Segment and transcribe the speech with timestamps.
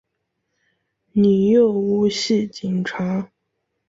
[1.11, 3.29] 你又唔系警察！